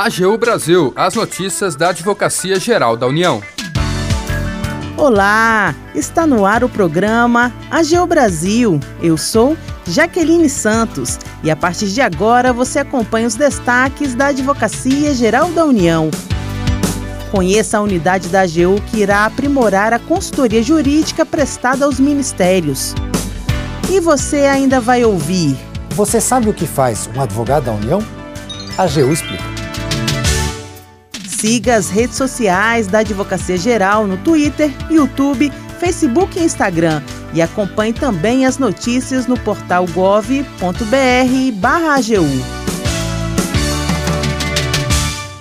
[0.00, 3.42] AGU Brasil, as notícias da Advocacia Geral da União.
[4.96, 8.78] Olá, está no ar o programa AGU Brasil.
[9.02, 9.56] Eu sou
[9.88, 15.64] Jaqueline Santos e a partir de agora você acompanha os destaques da Advocacia Geral da
[15.64, 16.12] União.
[17.32, 22.94] Conheça a unidade da AGU que irá aprimorar a consultoria jurídica prestada aos ministérios.
[23.90, 25.58] E você ainda vai ouvir.
[25.90, 28.00] Você sabe o que faz um advogado da União?
[28.76, 29.57] A AGU explica.
[31.40, 37.00] Siga as redes sociais da Advocacia Geral no Twitter, YouTube, Facebook e Instagram.
[37.32, 40.42] E acompanhe também as notícias no portal gov.br/agu.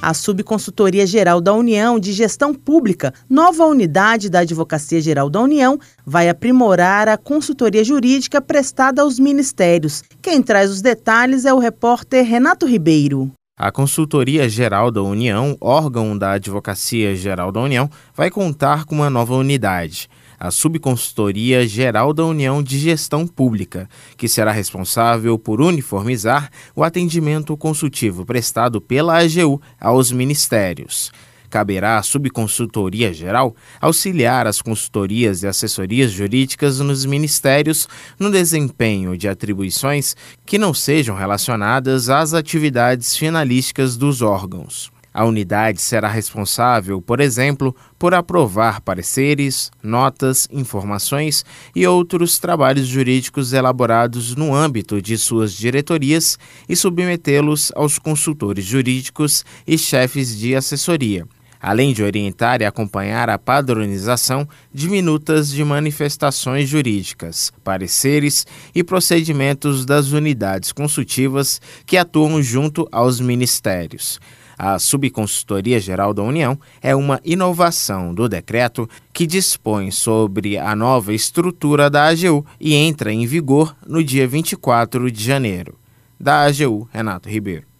[0.00, 5.78] A Subconsultoria Geral da União de Gestão Pública, nova unidade da Advocacia Geral da União,
[6.06, 10.02] vai aprimorar a consultoria jurídica prestada aos ministérios.
[10.22, 13.30] Quem traz os detalhes é o repórter Renato Ribeiro.
[13.64, 19.08] A Consultoria Geral da União, órgão da Advocacia Geral da União, vai contar com uma
[19.08, 26.50] nova unidade a Subconsultoria Geral da União de Gestão Pública, que será responsável por uniformizar
[26.74, 31.12] o atendimento consultivo prestado pela AGU aos ministérios.
[31.52, 37.86] Caberá à Subconsultoria Geral auxiliar as consultorias e assessorias jurídicas nos ministérios
[38.18, 44.90] no desempenho de atribuições que não sejam relacionadas às atividades finalísticas dos órgãos.
[45.12, 51.44] A unidade será responsável, por exemplo, por aprovar pareceres, notas, informações
[51.76, 59.44] e outros trabalhos jurídicos elaborados no âmbito de suas diretorias e submetê-los aos consultores jurídicos
[59.66, 61.26] e chefes de assessoria,
[61.62, 69.86] além de orientar e acompanhar a padronização de minutas de manifestações jurídicas, pareceres e procedimentos
[69.86, 74.18] das unidades consultivas que atuam junto aos ministérios.
[74.58, 81.12] A Subconsultoria Geral da União é uma inovação do decreto que dispõe sobre a nova
[81.12, 85.78] estrutura da AGU e entra em vigor no dia 24 de janeiro.
[86.20, 87.71] Da AGU, Renato Ribeiro.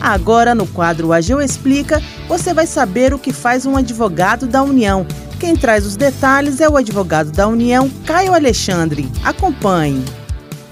[0.00, 5.06] Agora, no quadro AGU Explica, você vai saber o que faz um advogado da União.
[5.38, 9.08] Quem traz os detalhes é o advogado da União, Caio Alexandre.
[9.24, 10.04] Acompanhe.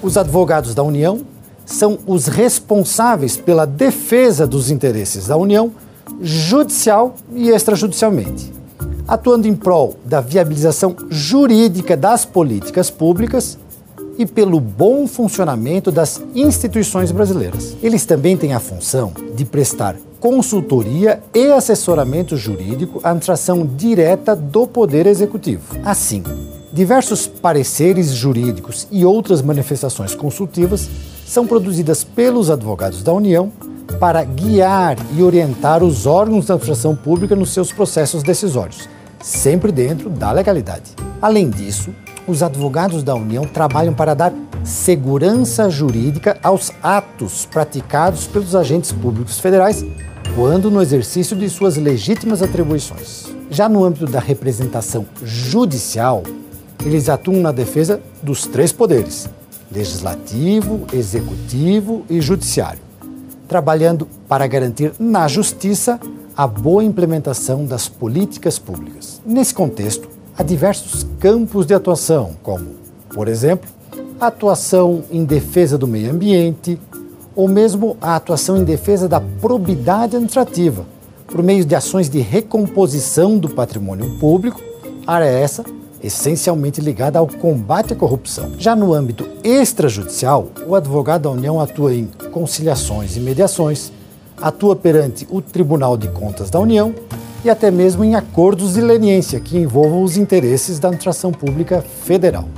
[0.03, 1.23] Os advogados da União
[1.65, 5.73] são os responsáveis pela defesa dos interesses da União,
[6.21, 8.53] judicial e extrajudicialmente,
[9.07, 13.59] atuando em prol da viabilização jurídica das políticas públicas
[14.19, 17.77] e pelo bom funcionamento das instituições brasileiras.
[17.83, 24.67] Eles também têm a função de prestar consultoria e assessoramento jurídico à administração direta do
[24.67, 25.77] Poder Executivo.
[25.85, 26.23] Assim,
[26.73, 30.89] diversos pareceres jurídicos e outras manifestações consultivas
[31.27, 33.53] são produzidas pelos advogados da União
[34.01, 38.89] para guiar e orientar os órgãos da administração pública nos seus processos decisórios,
[39.23, 40.93] sempre dentro da legalidade.
[41.23, 41.91] Além disso,
[42.27, 44.33] os advogados da União trabalham para dar
[44.65, 49.85] segurança jurídica aos atos praticados pelos agentes públicos federais
[50.35, 53.27] quando no exercício de suas legítimas atribuições.
[53.51, 56.23] Já no âmbito da representação judicial,
[56.85, 59.29] eles atuam na defesa dos três poderes,
[59.71, 62.81] legislativo, executivo e judiciário,
[63.49, 65.99] trabalhando para garantir na justiça
[66.37, 69.23] a boa implementação das políticas públicas.
[69.25, 72.67] Nesse contexto, há diversos campos de atuação, como,
[73.15, 73.69] por exemplo,
[74.21, 76.79] a atuação em defesa do meio ambiente,
[77.35, 80.85] ou mesmo a atuação em defesa da probidade administrativa,
[81.27, 84.61] por meio de ações de recomposição do patrimônio público,
[85.07, 85.65] área essa
[86.03, 88.53] essencialmente ligada ao combate à corrupção.
[88.59, 93.93] Já no âmbito extrajudicial, o advogado da União atua em conciliações e mediações,
[94.41, 96.95] atua perante o Tribunal de Contas da União
[97.47, 102.49] e até mesmo em acordos de leniência que envolvam os interesses da administração pública federal.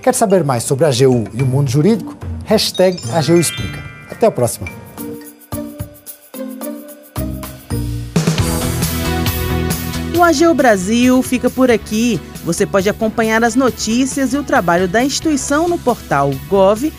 [0.00, 2.16] Quer saber mais sobre a AGU e o mundo jurídico?
[2.44, 3.82] Hashtag AGU Explica.
[4.08, 4.68] Até a próxima!
[10.16, 12.20] O AGU Brasil fica por aqui.
[12.44, 16.92] Você pode acompanhar as notícias e o trabalho da instituição no portal gov.br/agu